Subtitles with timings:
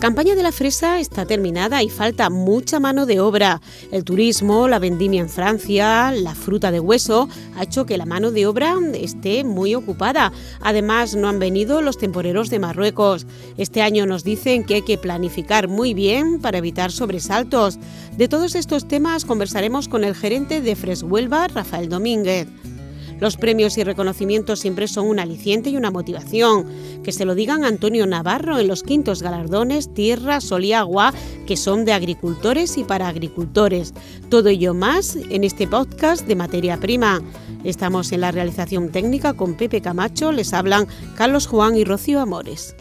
[0.00, 3.60] Campaña de la fresa está terminada y falta mucha mano de obra.
[3.92, 8.30] El turismo, la vendimia en Francia, la fruta de hueso ha hecho que la mano
[8.30, 10.32] de obra esté muy ocupada.
[10.62, 13.26] Además, no han venido los temporeros de Marruecos.
[13.58, 17.78] Este año nos dicen que hay que planificar muy bien para evitar sobresaltos.
[18.16, 22.48] De todos estos temas conversaremos con el gerente de Freshuelva, Rafael Domínguez.
[23.20, 26.66] Los premios y reconocimientos siempre son un aliciente y una motivación.
[27.04, 31.12] Que se lo digan Antonio Navarro en los quintos galardones Tierra, Sol y Agua,
[31.46, 33.92] que son de agricultores y para agricultores.
[34.28, 37.20] Todo ello más en este podcast de Materia Prima.
[37.64, 42.74] Estamos en la realización técnica con Pepe Camacho, les hablan Carlos Juan y Rocío Amores.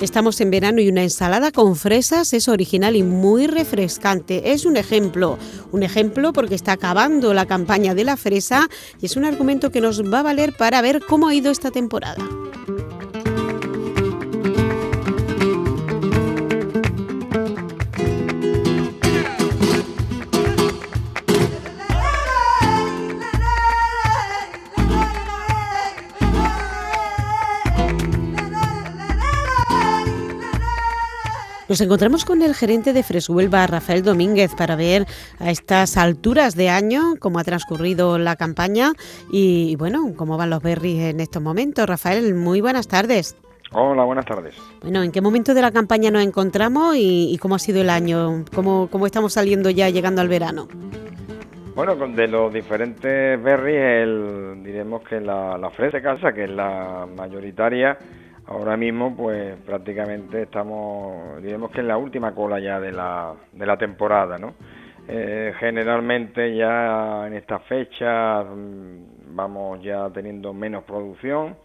[0.00, 4.52] Estamos en verano y una ensalada con fresas es original y muy refrescante.
[4.52, 5.38] Es un ejemplo,
[5.72, 8.68] un ejemplo porque está acabando la campaña de la fresa
[9.00, 11.72] y es un argumento que nos va a valer para ver cómo ha ido esta
[11.72, 12.22] temporada.
[31.78, 35.06] Nos encontramos con el gerente de Freshuelva, Rafael Domínguez, para ver
[35.38, 38.94] a estas alturas de año cómo ha transcurrido la campaña
[39.30, 41.86] y, bueno, cómo van los berries en estos momentos.
[41.86, 43.36] Rafael, muy buenas tardes.
[43.70, 44.56] Hola, buenas tardes.
[44.82, 48.44] Bueno, ¿en qué momento de la campaña nos encontramos y, cómo ha sido el año?
[48.52, 50.66] ¿Cómo, ¿Cómo, estamos saliendo ya, llegando al verano?
[51.76, 56.50] Bueno, de los diferentes berries, el, diremos que la, la fresa de casa, que es
[56.50, 57.96] la mayoritaria,
[58.50, 63.66] Ahora mismo, pues prácticamente estamos, diremos que en la última cola ya de la, de
[63.66, 64.54] la temporada, ¿no?
[65.06, 71.56] Eh, generalmente ya en esta fecha mm, vamos ya teniendo menos producción.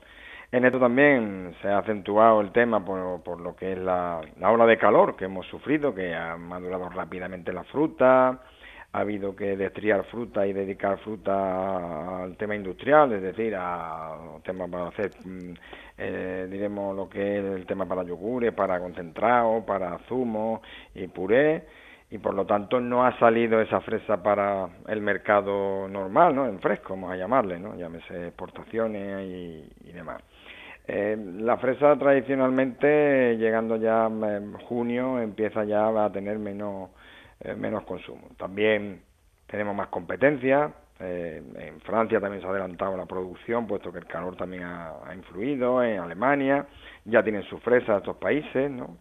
[0.51, 4.51] En esto también se ha acentuado el tema por, por lo que es la, la
[4.51, 8.41] ola de calor que hemos sufrido, que ha madurado rápidamente la fruta,
[8.93, 14.69] ha habido que destriar fruta y dedicar fruta al tema industrial, es decir, a temas
[14.69, 15.53] para hacer, mm,
[15.97, 20.61] eh, diremos, lo que es el tema para yogures, para concentrado, para zumo
[20.93, 21.63] y puré,
[22.11, 26.47] y por lo tanto no ha salido esa fresa para el mercado normal, ¿no?
[26.47, 27.75] En fresco, vamos a llamarle, ¿no?
[27.75, 29.25] Llámese exportaciones
[29.83, 30.21] y, demás.
[30.85, 36.89] Eh, la fresa tradicionalmente, llegando ya en junio, empieza ya a tener menos
[37.43, 38.29] eh, menos consumo.
[38.37, 39.01] También
[39.47, 40.71] tenemos más competencia.
[40.99, 45.13] Eh, en Francia también se ha adelantado la producción, puesto que el calor también ha,
[45.13, 45.83] influido.
[45.83, 46.65] En Alemania
[47.05, 48.97] ya tienen sus fresas estos países, ¿no?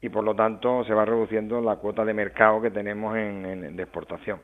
[0.00, 3.82] Y por lo tanto se va reduciendo la cuota de mercado que tenemos en, de
[3.82, 4.40] exportación.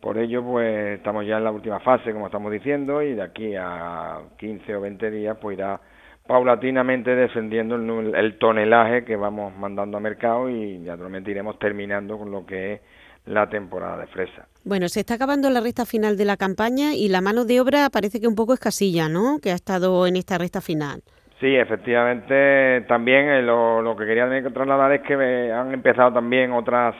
[0.00, 3.54] Por ello, pues estamos ya en la última fase, como estamos diciendo, y de aquí
[3.56, 5.80] a 15 o 20 días, pues irá
[6.26, 12.46] paulatinamente descendiendo el, tonelaje que vamos mandando a mercado y naturalmente iremos terminando con lo
[12.46, 12.80] que es
[13.26, 14.46] la temporada de fresa.
[14.64, 17.88] Bueno, se está acabando la recta final de la campaña y la mano de obra
[17.90, 19.38] parece que un poco escasilla, ¿no?
[19.42, 21.02] Que ha estado en esta recta final.
[21.40, 26.52] Sí, efectivamente, también eh, lo, lo que quería trasladar es que eh, han empezado también
[26.52, 26.94] otras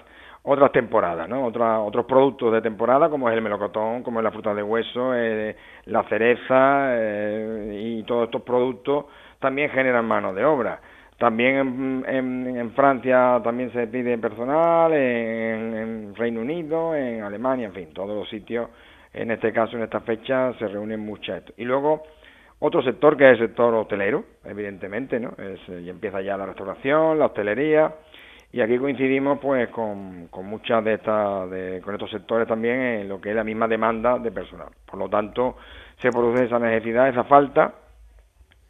[0.45, 1.47] otras temporadas, ¿no?
[1.47, 5.57] otros productos de temporada como es el melocotón, como es la fruta de hueso, eh,
[5.87, 9.07] la cereza eh, y todos estos productos
[9.39, 10.81] también generan mano de obra.
[11.19, 17.73] También en, en, Francia también se pide personal, en, en, Reino Unido, en Alemania, en
[17.73, 18.71] fin, todos los sitios,
[19.13, 21.45] en este caso, en esta fecha, se reúnen muchas.
[21.57, 22.03] Y luego,
[22.59, 25.33] otro sector que es el sector hotelero, evidentemente, ¿no?
[25.69, 27.95] Y empieza ya la restauración, la hostelería,
[28.53, 33.09] y aquí coincidimos pues con, con muchas de estas, de, con estos sectores también en
[33.09, 34.69] lo que es la misma demanda de personal.
[34.85, 35.57] Por lo tanto,
[35.97, 37.73] se produce esa necesidad, esa falta,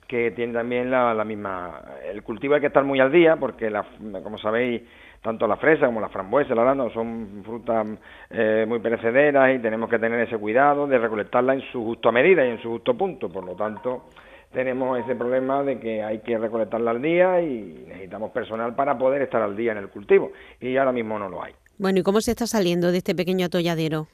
[0.07, 1.81] que tiene también la, la misma...
[2.05, 3.85] El cultivo hay que estar muy al día porque, la,
[4.23, 4.83] como sabéis,
[5.21, 7.87] tanto la fresa como la frambuesa, la arándano son frutas
[8.31, 12.45] eh, muy perecederas y tenemos que tener ese cuidado de recolectarla en su justa medida
[12.45, 13.31] y en su justo punto.
[13.31, 14.05] Por lo tanto,
[14.53, 19.23] tenemos ese problema de que hay que recolectarla al día y necesitamos personal para poder
[19.23, 21.53] estar al día en el cultivo y ahora mismo no lo hay.
[21.79, 24.07] Bueno, ¿y cómo se está saliendo de este pequeño atolladero?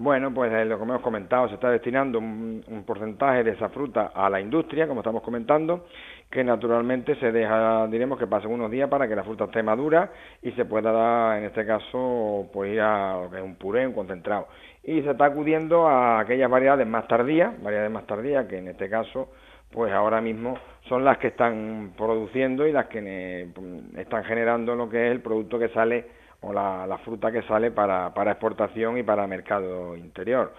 [0.00, 4.12] Bueno, pues eh, lo que hemos comentado, se está destinando un, porcentaje de esa fruta
[4.14, 5.86] a la industria, como estamos comentando,
[6.30, 10.12] que naturalmente se deja, diremos que pasen unos días para que la fruta esté madura
[10.40, 13.88] y se pueda dar, en este caso, pues ir a lo que es un puré,
[13.88, 14.46] un concentrado.
[14.84, 18.88] Y se está acudiendo a aquellas variedades más tardías, variedades más tardías, que en este
[18.88, 19.32] caso,
[19.70, 23.48] pues ahora mismo son las que están produciendo y las que eh,
[23.96, 26.06] están generando lo que es el producto que sale
[26.40, 30.52] o la, fruta que sale para, exportación y para mercado interior,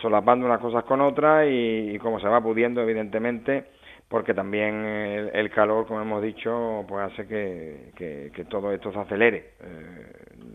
[0.00, 3.64] solapando unas cosas con otras y, como se va pudiendo, evidentemente,
[4.08, 4.84] porque también
[5.32, 10.12] el, calor, como hemos dicho, pues hace que, que, todo esto se acelere, eh,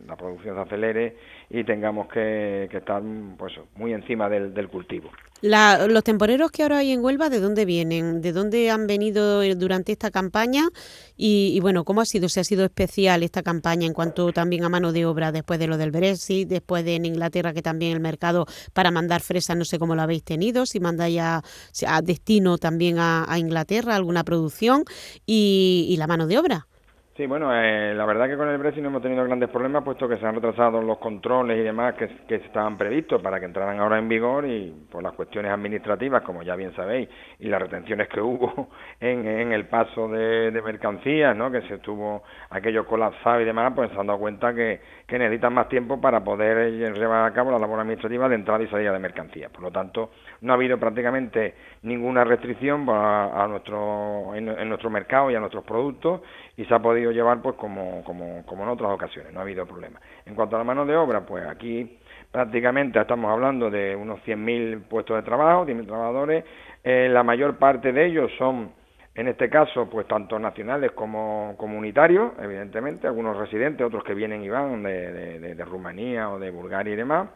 [0.08, 1.18] la producción se acelere
[1.50, 3.02] y tengamos que, estar
[3.38, 5.12] pues, muy encima del, del cultivo
[5.42, 8.22] los temporeros que ahora hay en Huelva, ¿de dónde vienen?
[8.22, 10.70] ¿De dónde han venido durante esta campaña?
[11.18, 12.30] Y, bueno, ¿cómo ha sido?
[12.30, 15.68] ¿Se ha sido especial esta campaña en cuanto también a mano de obra después de
[15.68, 19.66] lo del Brexit, después de en Inglaterra que también el mercado para mandar fresas, no
[19.66, 21.44] sé cómo lo habéis tenido, si mandáis a,
[21.88, 24.86] a destino también a, Inglaterra alguna producción
[25.26, 26.68] y la mano de obra?
[27.16, 30.06] Sí, bueno, eh, la verdad que con el Brexit no hemos tenido grandes problemas, puesto
[30.06, 33.80] que se han retrasado los controles y demás que, que estaban previstos para que entraran
[33.80, 37.08] ahora en vigor y por las cuestiones administrativas, como ya bien sabéis,
[37.40, 38.68] y las retenciones que hubo
[39.00, 41.50] en, en el paso de, de, mercancías, ¿no?
[41.50, 45.54] que se estuvo aquello colapsado y demás, pues se han dado cuenta que, que necesitan
[45.54, 49.00] más tiempo para poder llevar a cabo la labor administrativa de entrada y salida de
[49.00, 49.52] mercancías.
[49.52, 50.12] Por lo tanto,
[50.42, 51.54] no ha habido prácticamente
[51.84, 56.22] ninguna restricción a, nuestro, en, nuestro mercado y a nuestros productos
[56.58, 59.66] y se ha podido llevar pues como, como, como en otras ocasiones, no ha habido
[59.66, 60.00] problema.
[60.26, 62.00] En cuanto a la mano de obra, pues aquí
[62.32, 66.44] prácticamente estamos hablando de unos 100.000 puestos de trabajo, 100.000 trabajadores,
[66.84, 68.72] eh, la mayor parte de ellos son,
[69.16, 74.50] en este caso, pues tanto nacionales como comunitarios, evidentemente, algunos residentes, otros que vienen y
[74.50, 77.30] van de, de, de Rumanía o de Bulgaria y demás,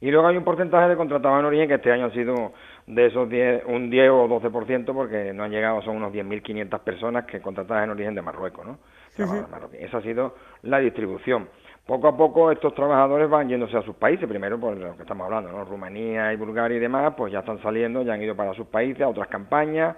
[0.00, 2.52] y luego hay un porcentaje de contratados en origen que este año ha sido
[2.86, 7.24] de esos 10, un 10 o 12% porque no han llegado, son unos 10.500 personas
[7.24, 8.78] que contratadas en origen de Marruecos, ¿no?
[9.72, 11.48] Esa ha sido la distribución.
[11.86, 15.24] Poco a poco estos trabajadores van yéndose a sus países, primero por lo que estamos
[15.24, 15.64] hablando, ¿no?
[15.64, 19.02] Rumanía y Bulgaria y demás, pues ya están saliendo, ya han ido para sus países,
[19.02, 19.96] a otras campañas,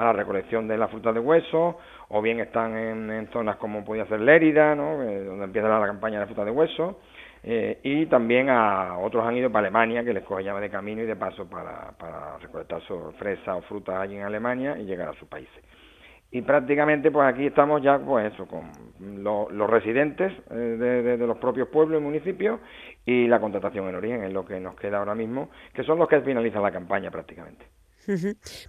[0.00, 1.76] a la recolección de las frutas de hueso,
[2.08, 5.02] o bien están en, zonas como podía ser Lérida, ¿no?
[5.02, 7.00] Eh, donde empieza la campaña de frutas de hueso,
[7.42, 11.02] eh, y también a otros han ido para Alemania, que les coge llave de camino
[11.02, 15.12] y de paso para, para recolectar sorpresa o frutas allí en Alemania y llegar a
[15.14, 15.62] sus países.
[16.32, 18.70] Y prácticamente pues aquí estamos ya pues eso, con
[19.22, 22.60] los residentes eh, de, de, los propios pueblos y municipios
[23.04, 26.08] y la contratación en origen, es lo que nos queda ahora mismo, que son los
[26.08, 27.66] que finalizan la campaña prácticamente.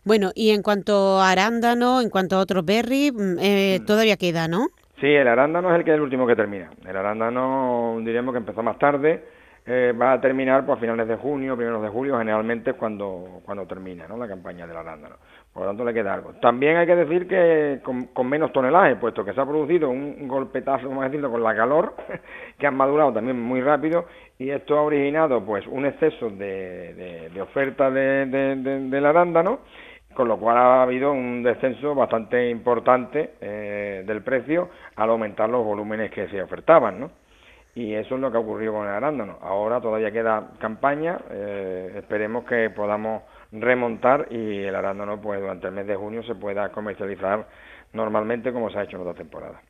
[0.03, 3.85] Bueno, y en cuanto a arándano, en cuanto a otros berries, mm, eh, mm.
[3.85, 4.67] todavía queda, ¿no?
[4.99, 6.69] Sí, el arándano es el que es el último que termina.
[6.85, 9.23] El arándano diríamos que empezó más tarde,
[9.65, 13.41] eh, va a terminar pues, a finales de junio, primeros de julio, generalmente es cuando,
[13.45, 14.17] cuando termina ¿no?
[14.17, 15.17] la campaña del arándano.
[15.53, 16.33] Por lo tanto, le queda algo.
[16.41, 20.87] También hay que decir que con, menos tonelaje, puesto que se ha producido un golpetazo,
[20.87, 21.93] vamos decirlo, con la calor,
[22.57, 24.05] que han madurado también muy rápido,
[24.39, 29.59] y esto ha originado pues un exceso de, de, oferta de, del arándano,
[30.15, 35.63] con lo cual ha habido un descenso bastante importante eh, del precio al aumentar los
[35.63, 37.20] volúmenes que se ofertaban, ¿no?
[37.73, 39.38] Y eso es lo que ha ocurrido con el arándano.
[39.41, 45.73] Ahora todavía queda campaña, eh, esperemos que podamos remontar y el arándano pues durante el
[45.73, 47.47] mes de junio se pueda comercializar
[47.93, 49.62] normalmente como se ha hecho en otras temporadas.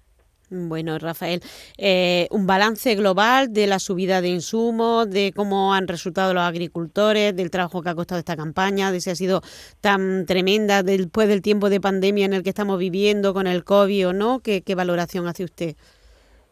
[0.53, 1.41] Bueno, Rafael,
[1.77, 7.33] eh, un balance global de la subida de insumos, de cómo han resultado los agricultores,
[7.33, 9.41] del trabajo que ha costado esta campaña, de si ha sido
[9.79, 14.09] tan tremenda después del tiempo de pandemia en el que estamos viviendo con el COVID
[14.09, 14.41] o no.
[14.41, 15.77] ¿Qué, valoración hace usted?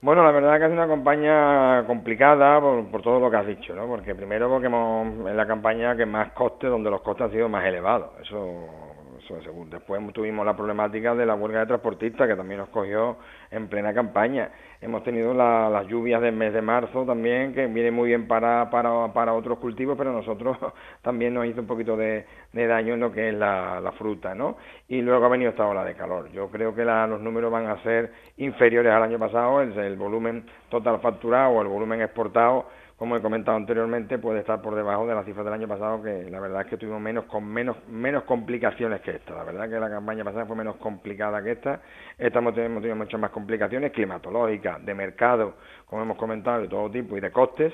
[0.01, 3.85] Bueno, la verdad que es una campaña complicada por, todo lo que has dicho, ¿no?
[3.85, 7.49] Porque primero porque hemos, es la campaña que más coste, donde los costes han sido
[7.49, 8.11] más elevados.
[8.21, 8.88] Eso
[9.35, 13.17] Después tuvimos la problemática de la huelga de transportistas, que también nos cogió
[13.51, 14.49] en plena campaña.
[14.81, 19.13] Hemos tenido las lluvias del mes de marzo también, que viene muy bien para, para,
[19.13, 20.57] para otros cultivos, pero nosotros
[21.01, 24.57] también nos hizo un poquito de, daño en lo que es la, fruta, ¿no?
[24.87, 26.31] Y luego ha venido esta ola de calor.
[26.31, 30.99] Yo creo que los números van a ser inferiores al año pasado, el volumen total
[31.01, 32.65] facturado o el volumen exportado
[32.99, 36.29] como he comentado anteriormente, puede estar por debajo de las cifras del año pasado, que
[36.29, 39.35] la verdad es que tuvimos menos con menos menos complicaciones que esta.
[39.35, 41.81] La verdad que la campaña pasada fue menos complicada que esta.
[42.17, 47.15] Esta hemos tenido, muchas más complicaciones climatológicas, de mercado, como hemos comentado, de todo tipo
[47.15, 47.73] y de costes,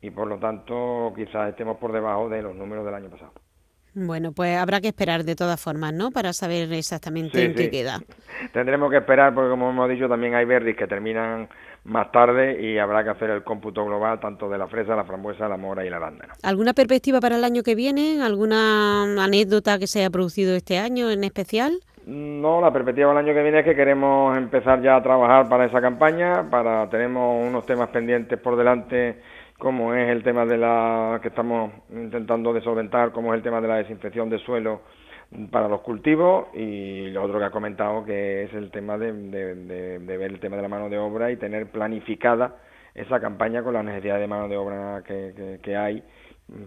[0.00, 3.32] y por lo tanto quizás estemos por debajo de los números del año pasado.
[3.92, 6.12] Bueno, pues habrá que esperar de todas formas, ¿no?
[6.12, 7.98] Para saber exactamente en qué queda.
[8.52, 11.48] Tendremos que esperar porque, como hemos dicho, también hay berries que terminan
[11.84, 15.48] más tarde y habrá que hacer el cómputo global tanto de la fresa, la frambuesa,
[15.48, 16.34] la mora y la arándano.
[16.42, 18.22] ¿Alguna perspectiva para el año que viene?
[18.22, 21.80] ¿Alguna anécdota que se haya producido este año en especial?
[22.06, 25.66] No, la perspectiva del año que viene es que queremos empezar ya a trabajar para
[25.66, 29.20] esa campaña, para tenemos unos temas pendientes por delante
[29.60, 33.60] como es el tema de la que estamos intentando de solventar, como es el tema
[33.60, 34.80] de la desinfección de suelo
[35.50, 40.22] para los cultivos y lo otro que ha comentado que es el tema de, ver
[40.22, 42.56] el tema de la mano de obra y tener planificada
[42.94, 46.02] esa campaña con las necesidades de mano de obra que, hay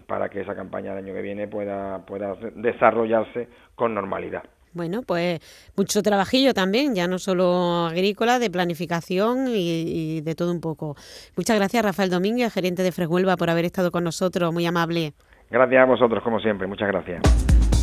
[0.06, 4.42] para que esa campaña del año que viene pueda, pueda desarrollarse con normalidad.
[4.72, 5.38] Bueno, pues
[5.76, 10.96] mucho trabajillo también, ya no solo agrícola, de planificación y, y, de todo un poco.
[11.36, 15.12] Muchas gracias, Rafael Domínguez, gerente de Freshuelva, por haber estado con nosotros, muy amable.
[15.48, 17.73] Gracias a vosotros, como siempre, muchas gracias.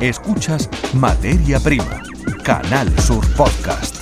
[0.00, 2.02] Escuchas Materia Prima,
[2.42, 3.96] Canal Sur Podcast.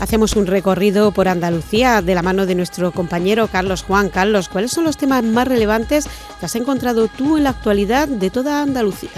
[0.00, 4.10] Hacemos un recorrido por Andalucía de la mano de nuestro compañero Carlos Juan.
[4.10, 6.06] Carlos, ¿cuáles son los temas más relevantes
[6.38, 9.10] que has encontrado tú en la actualidad de toda Andalucía?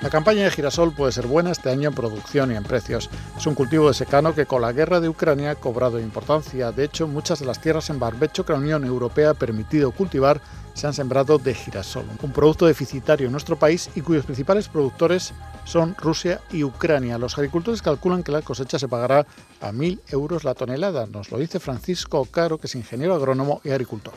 [0.00, 3.10] La campaña de girasol puede ser buena este año en producción y en precios.
[3.36, 6.70] Es un cultivo de secano que con la guerra de Ucrania ha cobrado importancia.
[6.70, 10.40] De hecho, muchas de las tierras en barbecho que la Unión Europea ha permitido cultivar
[10.74, 15.32] se han sembrado de girasol, un producto deficitario en nuestro país y cuyos principales productores
[15.64, 17.18] son Rusia y Ucrania.
[17.18, 19.26] Los agricultores calculan que la cosecha se pagará
[19.60, 21.06] a 1.000 euros la tonelada.
[21.06, 24.14] Nos lo dice Francisco Caro, que es ingeniero agrónomo y agricultor.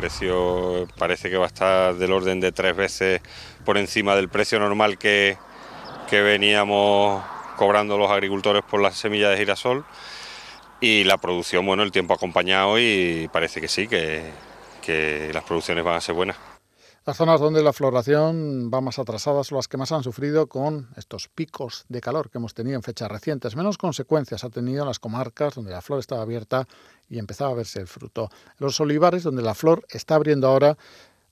[0.00, 3.20] Precio parece que va a estar del orden de tres veces
[3.66, 5.36] por encima del precio normal que,
[6.08, 7.22] que veníamos
[7.56, 9.84] cobrando los agricultores por la semilla de girasol.
[10.80, 14.22] Y la producción, bueno, el tiempo acompañado y parece que sí, que,
[14.80, 16.49] que las producciones van a ser buenas.
[17.06, 20.90] Las zonas donde la floración va más atrasada son las que más han sufrido con
[20.96, 23.56] estos picos de calor que hemos tenido en fechas recientes.
[23.56, 26.68] Menos consecuencias ha tenido en las comarcas donde la flor estaba abierta
[27.08, 28.28] y empezaba a verse el fruto.
[28.58, 30.76] los olivares, donde la flor está abriendo ahora,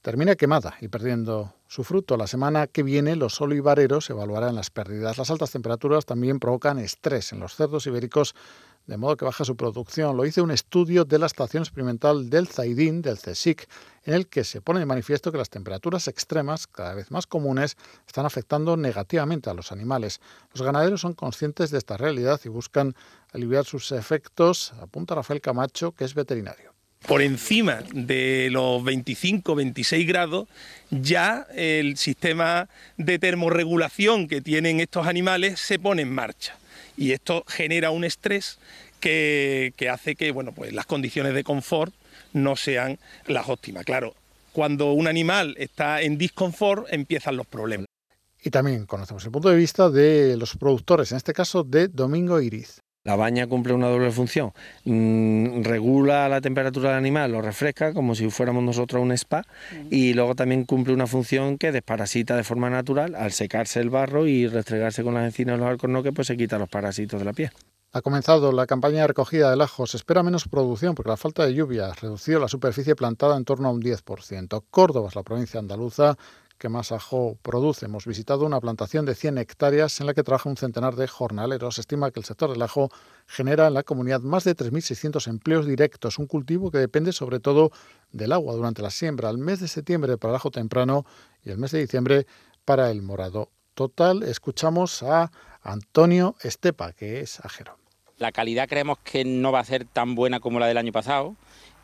[0.01, 2.17] termina quemada y perdiendo su fruto.
[2.17, 5.19] La semana que viene los olivareros evaluarán las pérdidas.
[5.19, 8.35] Las altas temperaturas también provocan estrés en los cerdos ibéricos
[8.89, 10.17] de modo que baja su producción.
[10.17, 13.69] Lo hizo un estudio de la estación experimental del Zaidín, del CSIC,
[14.05, 17.77] en el que se pone de manifiesto que las temperaturas extremas, cada vez más comunes,
[18.07, 20.21] están afectando negativamente a los animales.
[20.55, 22.95] Los ganaderos son conscientes de esta realidad y buscan
[23.33, 26.73] aliviar sus efectos, apunta Rafael Camacho, que es veterinario
[27.07, 30.49] por encima de los 25-26 grados,
[30.91, 36.59] ya el sistema de termorregulación que tienen estos animales se pone en marcha
[36.99, 38.59] y esto genera un estrés
[39.01, 41.95] que, hace que bueno, pues las condiciones de confort
[42.33, 43.85] no sean las óptimas.
[43.85, 44.15] Claro,
[44.53, 47.87] cuando un animal está en disconfort empiezan los problemas.
[48.43, 52.41] Y también conocemos el punto de vista de los productores, en este caso de Domingo
[52.41, 52.81] Iriz.
[53.09, 54.53] La baña cumple una doble función.
[54.85, 59.47] Mm, regula la temperatura del animal, lo refresca como si fuéramos nosotros un spa
[59.91, 63.15] y luego también cumple una función que desparasita de forma natural.
[63.15, 66.59] Al secarse el barro y restregarse con las encinas de los alcornoques, pues se quita
[66.59, 67.51] los parásitos de la piel.
[67.93, 69.87] Ha comenzado la campaña de recogida del ajo.
[69.87, 73.47] Se espera menos producción porque la falta de lluvia ha reducido la superficie plantada en
[73.47, 74.65] torno a un 10%.
[74.71, 76.19] Córdoba es la provincia andaluza
[76.59, 77.87] que más ajo produce.
[77.87, 81.77] Hemos visitado una plantación de 100 hectáreas en la que trabaja un centenar de jornaleros.
[81.77, 82.91] Se estima que el sector del ajo
[83.27, 87.71] genera en la comunidad más de 3.600 empleos directos, un cultivo que depende sobre todo
[88.11, 91.07] del agua durante la siembra, el mes de septiembre para el ajo temprano
[91.45, 92.27] y el mes de diciembre
[92.65, 93.51] para el morado.
[93.75, 95.31] Total, escuchamos a
[95.63, 97.79] Antonio Estepa, que es ajero.
[98.17, 101.37] La calidad creemos que no va a ser tan buena como la del año pasado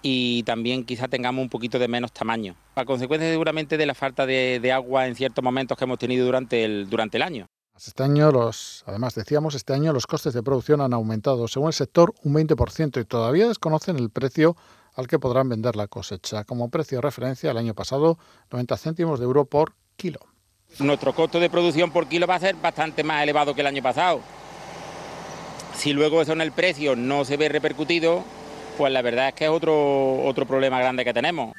[0.07, 4.27] y también quizá tengamos un poquito de menos tamaño, a consecuencia seguramente de la falta
[4.27, 7.47] de, agua en ciertos momentos que hemos tenido durante el, durante el año.
[7.75, 11.73] Este año, los, además decíamos, este año los costes de producción han aumentado, según el
[11.73, 14.59] sector, un 20% y todavía desconocen el precio
[14.95, 16.45] al que podrán vender la cosecha.
[16.45, 18.19] Como precio de referencia, el año pasado,
[18.53, 20.21] 90 céntimos de euro por kilo.
[20.81, 23.83] Nuestro costo de producción por kilo va a ser bastante más elevado que el año
[23.83, 24.21] pasado.
[25.75, 28.23] Si luego eso en el precio no se ve repercutido,
[28.77, 31.55] pues la verdad es que es otro, otro problema grande que tenemos.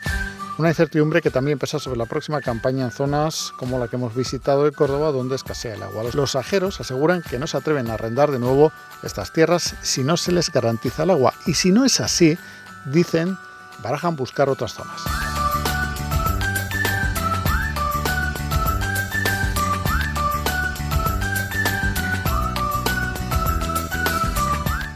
[0.57, 4.15] Una incertidumbre que también pesa sobre la próxima campaña en zonas como la que hemos
[4.15, 6.03] visitado de Córdoba, donde escasea el agua.
[6.13, 8.72] Los ajeros aseguran que no se atreven a arrendar de nuevo
[9.03, 11.34] estas tierras si no se les garantiza el agua.
[11.45, 12.38] Y si no es así,
[12.86, 13.38] dicen,
[13.84, 15.01] barajan buscar otras zonas.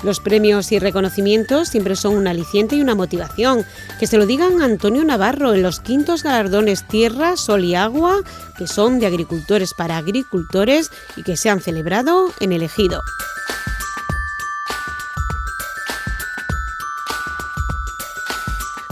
[0.03, 3.65] Los premios y reconocimientos siempre son un aliciente y una motivación.
[4.00, 8.22] Que se lo digan Antonio Navarro en los quintos galardones Tierra, Sol y Agua,
[8.58, 13.01] que son de agricultores para agricultores y que se han celebrado en el Ejido.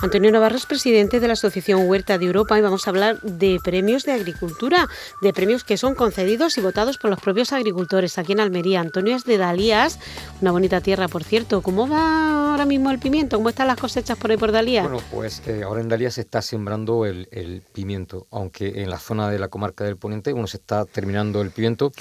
[0.08, 3.60] Antonio Navarro es presidente de la Asociación Huerta de Europa y vamos a hablar de
[3.62, 4.88] premios de agricultura,
[5.22, 8.80] de premios que son concedidos y votados por los propios agricultores aquí en Almería.
[8.80, 10.00] Antonio es de Dalías,
[10.40, 11.62] una bonita tierra, por cierto.
[11.62, 13.36] ¿Cómo va ahora mismo el pimiento?
[13.36, 14.88] ¿Cómo están las cosechas por ahí por Dalías?
[14.88, 19.30] Bueno, pues eh, ahora en Dalías se está sembrando el, pimiento, aunque en la zona
[19.30, 21.92] de la comarca del Poniente uno se está terminando el pimiento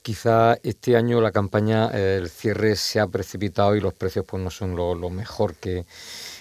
[0.00, 4.42] quizá este año la campaña, eh, el cierre se ha precipitado y los precios pues
[4.42, 5.84] no son lo mejor que,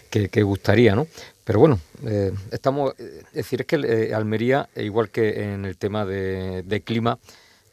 [0.10, 1.08] que, gustaría, ¿no?
[1.44, 5.78] Pero bueno, eh, estamos, eh, es decir, es que eh, Almería, igual que en el
[5.78, 7.20] tema de, clima,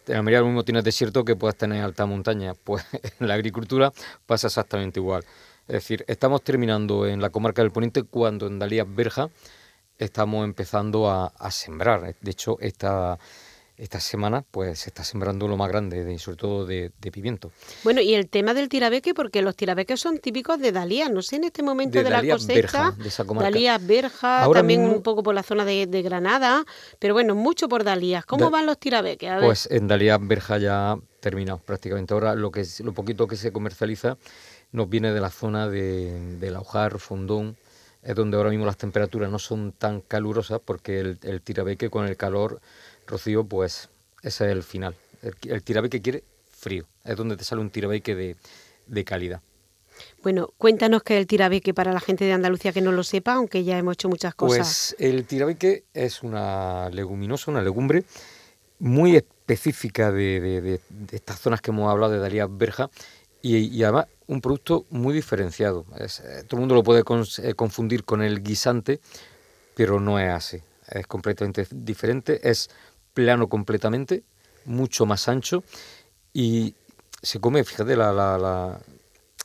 [0.07, 2.85] en Almería lo mismo tienes desierto que puedes tener alta montaña, pues
[3.21, 3.93] en la agricultura
[4.27, 5.25] pasa exactamente igual.
[5.67, 9.31] Es decir, estamos terminando en la comarca del Poniente cuando en Dalías Berja
[9.99, 12.15] estamos empezando a, a sembrar.
[12.21, 13.19] De hecho, esta
[13.77, 17.51] esta semana pues se está sembrando lo más grande, de, sobre todo de, pimiento.
[17.83, 21.37] Bueno, y el tema del tirabeque, porque los tirabeques son típicos de Dalía, no sé,
[21.37, 25.43] en este momento de, la cosecha, de esa Dalía, Berja, también un poco por la
[25.43, 26.65] zona de, Granada,
[26.99, 28.25] pero bueno, mucho por Dalías.
[28.27, 29.31] ¿Cómo van los tirabeques?
[29.41, 32.15] Pues en Dalía, Berja ya terminado prácticamente.
[32.15, 34.19] Ahora lo, que lo poquito que se comercializa
[34.73, 37.57] nos viene de la zona de, de Laujar, Fondón,
[38.03, 42.07] es donde ahora mismo las temperaturas no son tan calurosas porque el, el tirabeque con
[42.07, 42.61] el calor
[43.07, 43.89] Rocío, pues
[44.23, 44.95] ese es el final.
[45.23, 46.87] El, el que quiere frío.
[47.05, 48.37] Es donde te sale un tirabeque de,
[48.87, 49.41] de calidad.
[50.23, 53.35] Bueno, cuéntanos qué es el tirabeque para la gente de Andalucía que no lo sepa,
[53.35, 54.59] aunque ya hemos hecho muchas cosas.
[54.59, 58.05] Pues el tirabeque es una leguminosa, una legumbre
[58.79, 60.81] muy específica de,
[61.13, 62.91] estas zonas que hemos hablado de Dalía Berja
[63.43, 65.85] y, además un producto muy diferenciado.
[65.99, 66.09] Eh,
[66.47, 69.01] todo el mundo lo puede eh, confundir con el guisante,
[69.77, 70.63] pero no es así.
[70.89, 72.71] Es completamente diferente, es
[73.15, 74.25] plano completamente,
[74.67, 75.63] mucho más ancho
[76.33, 76.75] y
[77.23, 78.81] se come, fíjate la, la, la,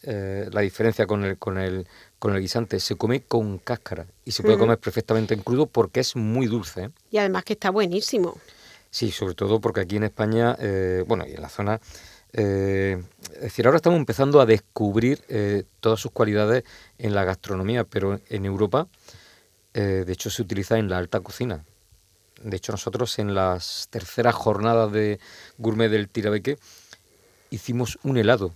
[0.03, 4.31] eh, la diferencia con el, con, el, con el guisante, se come con cáscara y
[4.31, 6.85] se puede comer perfectamente en crudo porque es muy dulce.
[6.85, 6.89] ¿eh?
[7.11, 8.37] Y además que está buenísimo.
[8.89, 11.79] Sí, sobre todo porque aquí en España, eh, bueno, y en la zona,
[12.31, 12.99] es
[13.41, 15.23] decir, ahora estamos empezando a descubrir
[15.79, 16.63] todas sus cualidades
[16.99, 18.87] en la gastronomía, pero en Europa,
[19.73, 21.63] de hecho, se utiliza en la alta cocina.
[22.43, 25.19] De hecho, nosotros en las terceras jornadas de
[25.57, 26.57] gourmet del tirabeque
[27.49, 28.53] hicimos un helado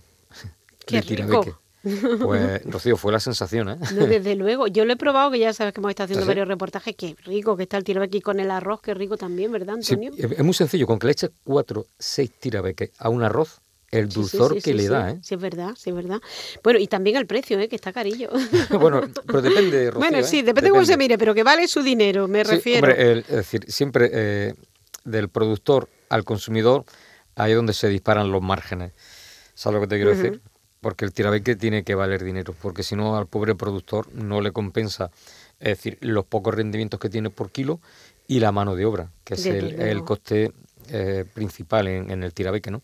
[0.86, 1.54] Qué tirabeque.
[2.22, 3.76] Pues, Rocío, fue la sensación, ¿eh?
[3.92, 4.66] desde luego.
[4.66, 6.94] Yo lo he probado, que ya sabes que hemos estado haciendo ¿Ah, varios reportajes.
[6.96, 10.12] Qué rico que está el tirabeque con el arroz, qué rico también, ¿verdad, Antonio?
[10.16, 10.86] es muy sencillo.
[10.86, 13.60] Con que le eches cuatro, seis tirabeques a un arroz,
[13.94, 15.18] el dulzor que le da, ¿eh?
[15.22, 16.20] Sí, es verdad, sí, es verdad.
[16.62, 17.68] Bueno, y también el precio, ¿eh?
[17.68, 18.30] Que está carillo.
[18.80, 20.42] bueno, pero depende, Rocío, Bueno, sí, ¿eh?
[20.42, 22.88] depende, de cómo se mire, pero que vale su dinero, me refiero.
[22.88, 24.54] Hombre, es decir, siempre eh,
[25.04, 26.84] del productor al consumidor,
[27.36, 28.92] ahí es donde se disparan los márgenes.
[29.54, 30.40] ¿Sabes lo que te quiero decir?
[30.80, 34.50] Porque el tirabeque tiene que valer dinero, porque si no al pobre productor no le
[34.52, 35.10] compensa,
[35.60, 37.80] es decir, los pocos rendimientos que tiene por kilo
[38.26, 40.52] y la mano de obra, que es el, coste
[40.90, 42.82] eh, principal en, en el tirabeque, ¿no?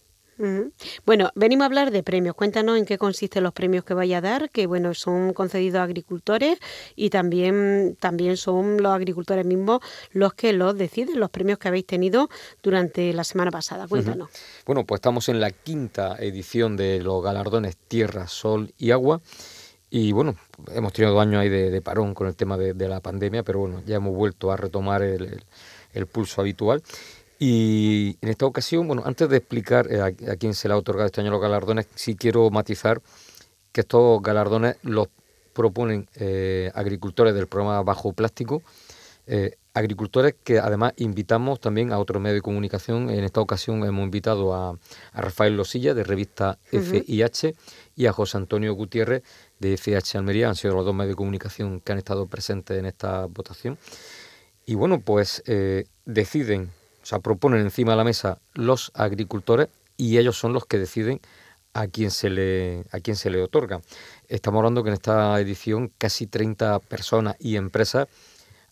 [1.04, 2.34] Bueno, venimos a hablar de premios.
[2.34, 5.82] Cuéntanos en qué consisten los premios que vaya a dar, que bueno, son concedidos a
[5.82, 6.58] agricultores
[6.96, 9.80] y también, también son los agricultores mismos
[10.12, 12.30] los que los deciden, los premios que habéis tenido
[12.62, 13.86] durante la semana pasada.
[13.86, 14.30] Cuéntanos.
[14.64, 19.20] Bueno, pues estamos en la quinta edición de los galardones Tierra, Sol y Agua.
[19.92, 20.36] Y bueno,
[20.72, 23.82] hemos tenido dos años ahí de, parón con el tema de, la pandemia, pero bueno,
[23.84, 26.80] ya hemos vuelto a retomar el pulso habitual.
[27.42, 31.06] Y en esta ocasión, bueno, antes de explicar eh, a, quién se le ha otorgado
[31.06, 33.00] este año los galardones, sí quiero matizar
[33.72, 35.08] que estos galardones los
[35.54, 38.62] proponen eh, agricultores del programa Bajo Plástico,
[39.26, 43.08] eh, agricultores que además invitamos también a otro medio de comunicación.
[43.08, 44.76] En esta ocasión hemos invitado a,
[45.14, 47.54] Rafael Losilla de revista FIH
[47.96, 49.22] y a José Antonio Gutiérrez
[49.58, 50.50] de FIH Almería.
[50.50, 53.78] Han sido los dos medios de comunicación que han estado presentes en esta votación.
[54.66, 55.42] Y bueno, pues
[56.04, 56.70] deciden
[57.10, 61.20] sea, proponen encima de la mesa los agricultores y ellos son los que deciden
[61.74, 63.80] a quién se le, a se le otorga.
[64.28, 68.08] Estamos hablando que en esta edición casi 30 personas y empresas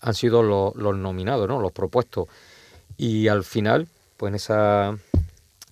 [0.01, 1.61] han sido los, nominados, ¿no?
[1.61, 2.29] los propuestos.
[2.97, 4.97] Y al final, pues en esa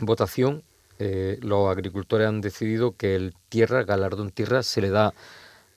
[0.01, 0.63] votación,
[0.99, 5.15] eh, los agricultores han decidido que el tierra, galardón tierra, se le da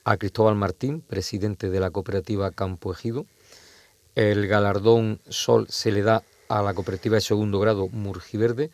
[0.04, 3.26] a Cristóbal Martín, presidente de la cooperativa Campo Ejido.
[4.14, 8.70] El galardón sol se le da a la cooperativa de segundo grado Murgiverde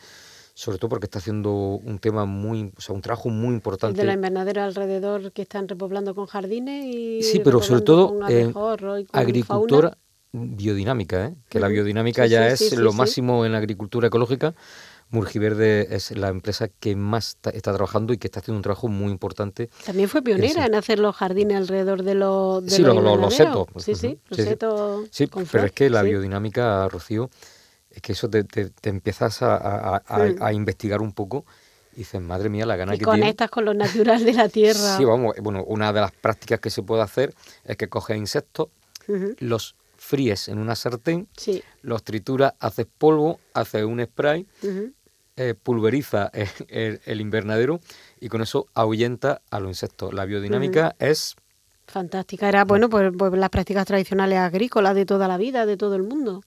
[0.56, 4.00] sobre todo porque está haciendo un tema muy, o sea, un trabajo muy importante.
[4.00, 8.18] de la invernadera alrededor que están repoblando con jardines y sí, pero sobre todo
[9.12, 9.98] agricultura
[10.32, 11.34] biodinámica, ¿eh?
[11.50, 14.54] que la biodinámica ya es lo máximo en la agricultura ecológica.
[15.10, 19.12] Murgiverde es la empresa que más está, trabajando y que está haciendo un trabajo muy
[19.12, 19.68] importante.
[19.84, 23.66] También fue pionera en, hacer los jardines alrededor de los Sí, los, los, setos.
[23.76, 25.06] Sí, sí, los setos.
[25.10, 27.30] Sí, pero es que la biodinámica, Rocío,
[27.96, 31.46] es que eso te, te, empiezas a, a, investigar un poco
[31.94, 34.98] y dices, madre mía, la gana y que conectas con lo natural de la tierra.
[34.98, 38.68] Sí, vamos, bueno, una de las prácticas que se puede hacer es que coges insectos,
[39.38, 41.26] los fríes en una sartén,
[41.80, 44.46] los trituras, haces polvo, haces un spray,
[45.36, 46.30] eh, pulveriza
[46.68, 47.80] el, invernadero
[48.20, 50.12] y con eso ahuyenta a los insectos.
[50.12, 51.34] La biodinámica es
[51.88, 55.94] Fantástica, era bueno pues, pues, las prácticas tradicionales agrícolas de toda la vida, de todo
[55.94, 56.42] el mundo.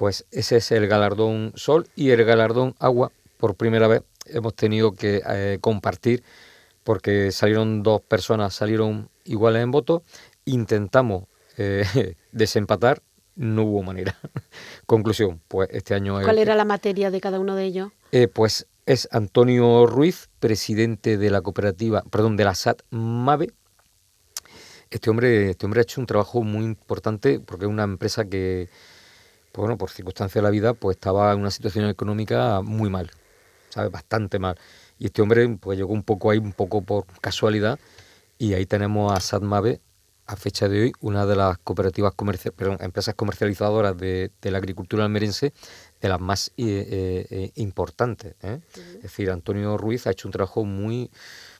[0.00, 3.12] Pues ese es el galardón Sol y el galardón Agua.
[3.36, 6.22] Por primera vez hemos tenido que eh, compartir
[6.84, 10.02] porque salieron dos personas, salieron iguales en voto.
[10.46, 11.24] Intentamos
[11.58, 11.84] eh,
[12.32, 13.02] desempatar,
[13.36, 14.16] no hubo manera.
[14.86, 16.18] Conclusión, pues este año...
[16.22, 17.92] ¿Cuál era la materia de cada uno de ellos?
[18.10, 23.52] Eh, pues es Antonio Ruiz, presidente de la cooperativa, perdón, de la SAT MAVE.
[24.88, 28.70] Este hombre, este hombre ha hecho un trabajo muy importante porque es una empresa que
[29.52, 33.10] pues bueno, por circunstancias de la vida, pues estaba en una situación económica muy mal,
[33.70, 33.90] ¿sabes?
[33.90, 34.56] Bastante mal.
[34.98, 37.78] Y este hombre, pues llegó un poco ahí, un poco por casualidad,
[38.38, 39.80] y ahí tenemos a SATMAVE,
[40.26, 45.04] a fecha de hoy, una de las cooperativas comerciales, perdón, empresas comercializadoras de, la agricultura
[45.04, 45.52] almerense,
[46.00, 48.36] de las más eh, eh, eh, importantes.
[48.40, 51.10] Es decir, Antonio Ruiz ha hecho un trabajo muy,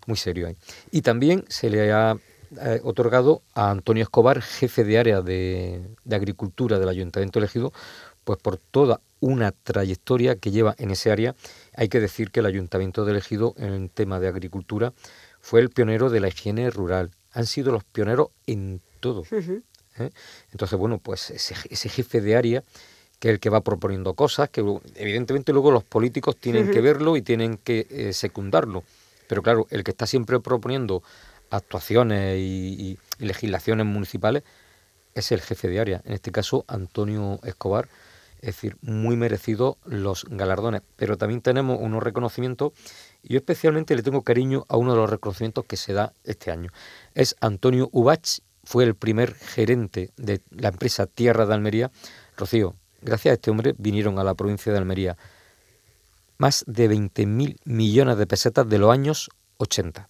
[0.07, 0.57] muy serio ahí.
[0.93, 2.17] Y también se le ha
[2.61, 7.73] eh, otorgado a Antonio Escobar, jefe de área de, agricultura del Ayuntamiento elegido,
[8.25, 11.37] pues por toda una trayectoria que lleva en ese área.
[11.77, 14.93] Hay que decir que el Ayuntamiento de elegido en el tema de agricultura
[15.41, 17.11] fue el pionero de la higiene rural.
[17.33, 19.23] Han sido los pioneros en todo.
[19.31, 20.11] ¿eh?
[20.51, 21.55] Entonces, bueno, pues ese,
[21.89, 22.65] jefe de área
[23.21, 24.65] que es el que va proponiendo cosas, que
[24.97, 28.83] evidentemente luego los políticos tienen que verlo y tienen que eh, secundarlo.
[29.29, 31.03] Pero claro, el que está siempre proponiendo
[31.51, 34.45] actuaciones y, legislaciones municipales
[35.15, 37.89] es el jefe de área, en este caso Antonio Escobar,
[38.37, 42.73] es decir, muy merecido los galardones, pero también tenemos unos reconocimientos
[43.23, 46.51] y yo especialmente le tengo cariño a uno de los reconocimientos que se da este
[46.51, 46.71] año.
[47.15, 51.91] Es Antonio Ubach, fue el primer gerente de la empresa Tierra de Almería.
[52.39, 55.19] Rocío, gracias a este hombre vinieron a la provincia de Almería
[56.41, 60.09] más de 20.000 millones de pesetas de los años 80.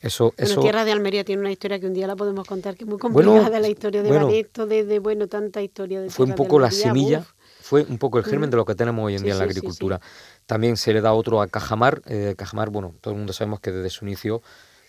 [0.00, 2.84] Eso, bueno, Tierra de Almería tiene una historia que un día la podemos contar, que
[2.84, 6.58] es muy complicada, la historia de bueno, de, bueno, tanta historia de Fue un poco
[6.58, 7.24] la semilla,
[7.60, 8.50] fue un poco el germen mm.
[8.50, 10.00] de lo que tenemos hoy en día en la agricultura.
[10.44, 12.02] También se le da otro a Cajamar.
[12.06, 14.42] Eh, Cajamar, bueno, todo el mundo sabemos que desde su inicio,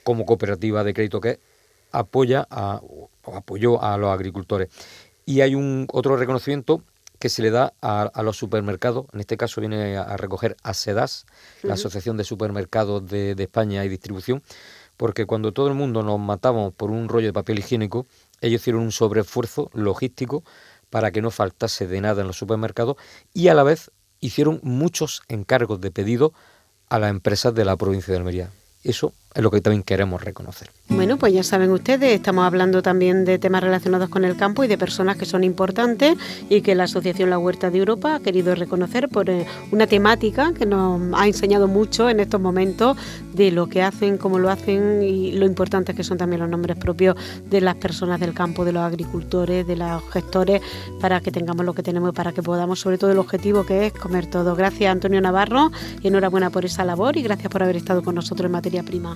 [0.04, 1.40] como cooperativa de crédito que
[1.92, 4.70] apoya a, o apoyó a los agricultores.
[5.26, 6.84] Y hay un otro reconocimiento
[7.20, 11.26] que se le da a, los supermercados, en este caso viene a, recoger a SEDAS,
[11.64, 14.44] la Asociación de Supermercados de, de España y Distribución,
[14.98, 18.08] porque cuando todo el mundo nos matamos por un rollo de papel higiénico,
[18.42, 20.44] ellos hicieron un sobreesfuerzo logístico
[20.90, 22.98] para que no faltase de nada en los supermercados
[23.34, 26.34] y a la vez hicieron muchos encargos de pedido
[26.90, 28.52] a las empresas de la provincia de Almería.
[28.84, 30.72] Eso es lo que también queremos reconocer.
[30.90, 34.68] Bueno, pues ya saben ustedes, estamos hablando también de temas relacionados con el campo y
[34.68, 36.18] de personas que son importantes
[36.50, 40.54] y que la Asociación La Huerta de Europa ha querido reconocer por eh, una temática
[40.58, 42.98] que nos ha enseñado mucho en estos momentos
[43.32, 46.76] de lo que hacen, cómo lo hacen y lo importantes que son también los nombres
[46.76, 47.16] propios
[47.48, 50.64] de las personas del campo, de los agricultores, de los gestores,
[51.00, 53.86] para que tengamos lo que tenemos y para que podamos, sobre todo el objetivo que
[53.86, 54.56] es comer todo.
[54.56, 55.72] Gracias Antonio Navarro
[56.02, 59.16] y enhorabuena por esa labor y gracias por haber estado con nosotros en materia prima.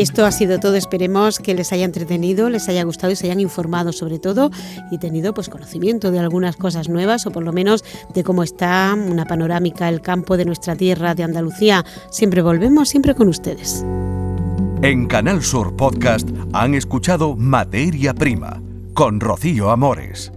[0.00, 0.76] Esto ha sido todo.
[0.76, 4.50] Esperemos que les haya entretenido, les haya gustado y se hayan informado sobre todo
[4.90, 7.84] y tenido pues conocimiento de algunas cosas nuevas o por lo menos
[8.14, 11.84] de cómo está una panorámica el campo de nuestra tierra de Andalucía.
[12.10, 13.84] Siempre volvemos, siempre con ustedes.
[14.80, 18.62] En Canal Sur Podcast han escuchado Materia Prima
[18.94, 20.32] con Rocío Amores.